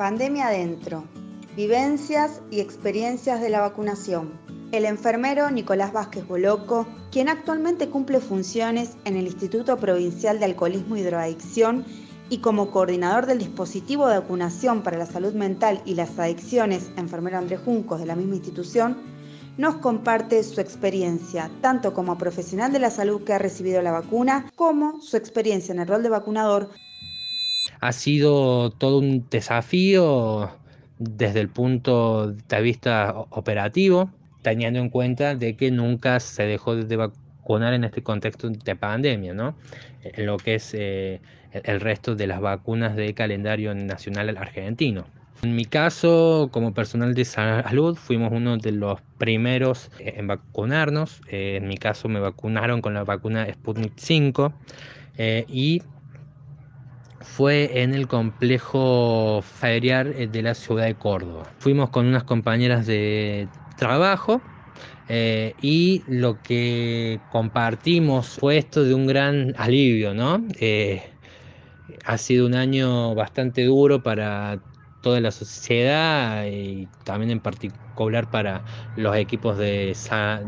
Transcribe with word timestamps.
Pandemia 0.00 0.46
adentro. 0.46 1.04
Vivencias 1.54 2.40
y 2.50 2.60
experiencias 2.60 3.38
de 3.42 3.50
la 3.50 3.60
vacunación. 3.60 4.32
El 4.72 4.86
enfermero 4.86 5.50
Nicolás 5.50 5.92
Vázquez 5.92 6.26
Boloco, 6.26 6.86
quien 7.12 7.28
actualmente 7.28 7.90
cumple 7.90 8.20
funciones 8.20 8.96
en 9.04 9.16
el 9.16 9.26
Instituto 9.26 9.76
Provincial 9.76 10.38
de 10.38 10.46
Alcoholismo 10.46 10.96
y 10.96 11.02
Drogadicción 11.02 11.84
y 12.30 12.38
como 12.38 12.70
coordinador 12.70 13.26
del 13.26 13.40
dispositivo 13.40 14.08
de 14.08 14.20
vacunación 14.20 14.82
para 14.82 14.96
la 14.96 15.04
salud 15.04 15.34
mental 15.34 15.82
y 15.84 15.96
las 15.96 16.18
adicciones, 16.18 16.90
enfermero 16.96 17.36
Andrés 17.36 17.60
Juncos 17.62 18.00
de 18.00 18.06
la 18.06 18.16
misma 18.16 18.36
institución, 18.36 18.96
nos 19.58 19.74
comparte 19.76 20.42
su 20.44 20.62
experiencia, 20.62 21.50
tanto 21.60 21.92
como 21.92 22.16
profesional 22.16 22.72
de 22.72 22.78
la 22.78 22.90
salud 22.90 23.22
que 23.22 23.34
ha 23.34 23.38
recibido 23.38 23.82
la 23.82 23.92
vacuna, 23.92 24.50
como 24.56 25.02
su 25.02 25.18
experiencia 25.18 25.74
en 25.74 25.80
el 25.80 25.88
rol 25.88 26.02
de 26.02 26.08
vacunador. 26.08 26.70
Ha 27.80 27.92
sido 27.92 28.70
todo 28.70 28.98
un 28.98 29.26
desafío 29.30 30.50
desde 30.98 31.40
el 31.40 31.48
punto 31.48 32.32
de 32.32 32.60
vista 32.60 33.14
operativo, 33.30 34.10
teniendo 34.42 34.80
en 34.80 34.90
cuenta 34.90 35.34
de 35.34 35.56
que 35.56 35.70
nunca 35.70 36.20
se 36.20 36.44
dejó 36.44 36.76
de 36.76 36.96
vacunar 36.96 37.72
en 37.72 37.84
este 37.84 38.02
contexto 38.02 38.50
de 38.50 38.76
pandemia, 38.76 39.34
¿no? 39.34 39.54
En 40.02 40.26
lo 40.26 40.36
que 40.36 40.56
es 40.56 40.74
eh, 40.74 41.20
el 41.52 41.80
resto 41.80 42.14
de 42.14 42.26
las 42.26 42.40
vacunas 42.40 42.96
de 42.96 43.14
calendario 43.14 43.74
nacional 43.74 44.36
argentino. 44.36 45.06
En 45.42 45.56
mi 45.56 45.64
caso, 45.64 46.50
como 46.52 46.74
personal 46.74 47.14
de 47.14 47.24
salud, 47.24 47.96
fuimos 47.96 48.30
uno 48.30 48.58
de 48.58 48.72
los 48.72 49.00
primeros 49.16 49.90
en 49.98 50.26
vacunarnos. 50.26 51.22
Eh, 51.28 51.56
en 51.56 51.66
mi 51.66 51.78
caso 51.78 52.08
me 52.08 52.20
vacunaron 52.20 52.82
con 52.82 52.92
la 52.92 53.04
vacuna 53.04 53.50
Sputnik 53.50 53.94
5 53.96 54.52
eh, 55.16 55.46
y 55.48 55.82
fue 57.20 57.82
en 57.82 57.94
el 57.94 58.08
complejo 58.08 59.40
ferial 59.42 60.14
eh, 60.16 60.26
de 60.26 60.42
la 60.42 60.54
ciudad 60.54 60.86
de 60.86 60.94
Córdoba. 60.94 61.44
Fuimos 61.58 61.90
con 61.90 62.06
unas 62.06 62.24
compañeras 62.24 62.86
de 62.86 63.48
trabajo 63.76 64.40
y 65.60 66.04
lo 66.06 66.40
que 66.40 67.18
compartimos 67.32 68.28
fue 68.28 68.58
esto 68.58 68.84
de 68.84 68.94
un 68.94 69.08
gran 69.08 69.54
alivio, 69.58 70.14
¿no? 70.14 70.40
ha 72.04 72.18
sido 72.18 72.46
un 72.46 72.54
año 72.54 73.14
bastante 73.14 73.64
duro 73.64 74.02
para 74.02 74.60
toda 75.00 75.20
la 75.20 75.30
sociedad 75.30 76.46
y 76.46 76.86
también 77.04 77.30
en 77.30 77.40
particular 77.40 78.28
para 78.30 78.64
los 78.96 79.16
equipos 79.16 79.58
de, 79.58 79.96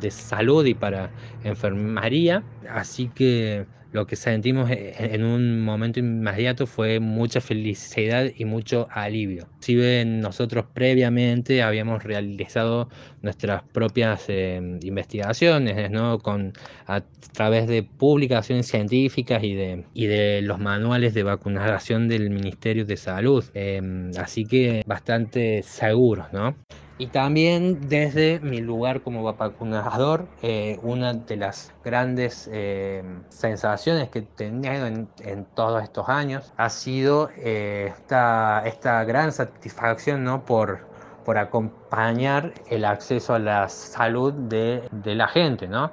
de 0.00 0.10
salud 0.10 0.64
y 0.66 0.74
para 0.74 1.10
enfermería. 1.42 2.44
Así 2.68 3.08
que 3.08 3.66
lo 3.94 4.06
que 4.06 4.16
sentimos 4.16 4.70
e-, 4.70 4.92
en 4.98 5.24
un 5.24 5.62
momento 5.62 6.00
inmediato 6.00 6.66
fue 6.66 7.00
mucha 7.00 7.40
felicidad 7.40 8.26
y 8.36 8.44
mucho 8.44 8.88
alivio. 8.90 9.46
Si 9.60 9.76
bien 9.76 10.20
nosotros 10.20 10.66
previamente 10.74 11.62
habíamos 11.62 12.02
realizado 12.02 12.88
nuestras 13.22 13.62
propias 13.62 14.24
em, 14.28 14.80
investigaciones, 14.82 15.90
¿no? 15.90 16.18
Con, 16.18 16.52
a 16.86 17.02
través 17.32 17.68
de 17.68 17.84
publicaciones 17.84 18.66
científicas 18.66 19.42
y 19.44 19.54
de, 19.54 19.84
y 19.94 20.06
de 20.06 20.42
los 20.42 20.58
manuales 20.58 21.14
de 21.14 21.22
vacunación 21.22 22.08
del 22.08 22.30
Ministerio 22.30 22.84
de 22.84 22.96
Salud. 22.96 23.44
Em, 23.54 24.10
así 24.18 24.44
que 24.44 24.82
bastante 24.86 25.62
seguros, 25.62 26.26
¿no? 26.32 26.56
Y 26.96 27.08
también 27.08 27.88
desde 27.88 28.38
mi 28.38 28.60
lugar 28.60 29.00
como 29.00 29.24
vacunador, 29.24 30.28
eh, 30.42 30.78
una 30.82 31.12
de 31.12 31.36
las 31.36 31.72
grandes 31.84 32.48
eh, 32.52 33.02
sensaciones 33.30 34.10
que 34.10 34.20
he 34.20 34.22
tenido 34.22 34.86
en, 34.86 35.08
todos 35.54 35.82
estos 35.82 36.08
años 36.08 36.52
ha 36.56 36.70
sido 36.70 37.30
eh, 37.36 37.92
esta, 37.96 38.62
esta, 38.64 39.02
gran 39.02 39.32
satisfacción 39.32 40.22
¿no? 40.22 40.44
por, 40.44 40.86
por 41.24 41.36
acompañar 41.36 42.54
el 42.70 42.84
acceso 42.84 43.34
a 43.34 43.40
la 43.40 43.68
salud 43.68 44.32
de, 44.32 44.88
de 44.92 45.16
la 45.16 45.26
gente. 45.26 45.66
¿no? 45.66 45.90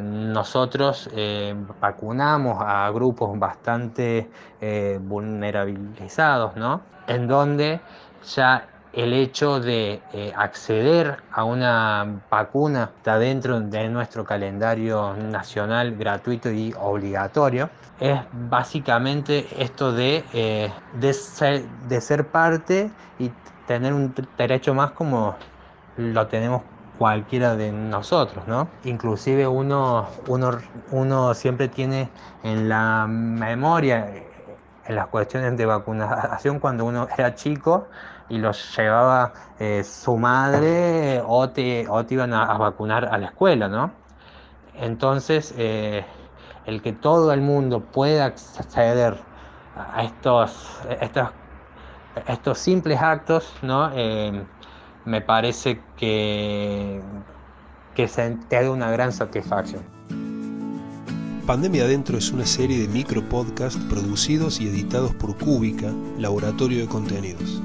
nosotros 0.00 1.10
vacunamos 1.80 2.62
a 2.64 2.88
grupos 2.90 3.36
bastante 3.38 4.30
vulnerabilizados, 5.00 6.56
¿no? 6.56 6.82
en 7.08 7.26
donde 7.26 7.80
ya 8.24 8.66
el 8.92 9.12
hecho 9.12 9.60
de 9.60 10.00
eh, 10.12 10.32
acceder 10.36 11.18
a 11.32 11.44
una 11.44 12.20
vacuna 12.30 12.90
está 12.96 13.18
dentro 13.18 13.60
de 13.60 13.88
nuestro 13.88 14.24
calendario 14.24 15.14
nacional 15.14 15.96
gratuito 15.96 16.50
y 16.50 16.74
obligatorio 16.78 17.70
es 18.00 18.18
básicamente 18.32 19.46
esto 19.58 19.92
de, 19.92 20.24
eh, 20.32 20.70
de, 21.00 21.12
ser, 21.12 21.64
de 21.88 22.00
ser 22.00 22.28
parte 22.28 22.90
y 23.18 23.30
tener 23.66 23.92
un 23.92 24.14
derecho 24.36 24.74
más 24.74 24.92
como 24.92 25.36
lo 25.96 26.26
tenemos 26.28 26.62
cualquiera 26.98 27.54
de 27.56 27.70
nosotros, 27.70 28.46
¿no? 28.48 28.68
Inclusive 28.84 29.46
uno, 29.46 30.08
uno, 30.26 30.58
uno 30.90 31.34
siempre 31.34 31.68
tiene 31.68 32.08
en 32.42 32.68
la 32.68 33.06
memoria 33.08 34.12
en 34.88 34.96
las 34.96 35.06
cuestiones 35.08 35.56
de 35.56 35.66
vacunación 35.66 36.58
cuando 36.58 36.86
uno 36.86 37.06
era 37.16 37.34
chico 37.34 37.88
y 38.30 38.38
los 38.38 38.76
llevaba 38.76 39.32
eh, 39.58 39.84
su 39.84 40.16
madre 40.16 41.22
o 41.26 41.50
te, 41.50 41.86
o 41.88 42.04
te 42.04 42.14
iban 42.14 42.32
a, 42.32 42.56
vacunar 42.56 43.04
a 43.04 43.18
la 43.18 43.26
escuela, 43.26 43.68
¿no? 43.68 43.92
Entonces, 44.74 45.54
eh, 45.58 46.04
el 46.64 46.82
que 46.82 46.92
todo 46.92 47.32
el 47.32 47.42
mundo 47.42 47.80
pueda 47.80 48.26
acceder 48.26 49.18
a 49.76 50.04
estos, 50.04 50.80
estos, 51.00 51.28
estos 52.26 52.58
simples 52.58 53.00
actos, 53.00 53.52
¿no? 53.62 53.90
Eh, 53.94 54.42
me 55.04 55.20
parece 55.20 55.80
que, 55.96 57.02
que 57.94 58.08
se 58.08 58.36
te 58.48 58.62
da 58.62 58.70
una 58.70 58.90
gran 58.90 59.12
satisfacción. 59.12 59.82
Pandemia 61.48 61.84
Adentro 61.84 62.18
es 62.18 62.30
una 62.30 62.44
serie 62.44 62.78
de 62.78 62.88
micro 62.88 63.26
podcasts 63.26 63.82
producidos 63.88 64.60
y 64.60 64.68
editados 64.68 65.14
por 65.14 65.34
Cúbica, 65.38 65.90
Laboratorio 66.18 66.82
de 66.82 66.88
Contenidos. 66.88 67.62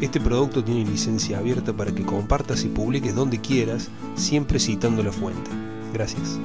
Este 0.00 0.20
producto 0.20 0.64
tiene 0.64 0.84
licencia 0.84 1.38
abierta 1.38 1.72
para 1.72 1.94
que 1.94 2.04
compartas 2.04 2.64
y 2.64 2.68
publiques 2.68 3.14
donde 3.14 3.40
quieras, 3.40 3.88
siempre 4.16 4.58
citando 4.58 5.04
la 5.04 5.12
fuente. 5.12 5.48
Gracias. 5.94 6.40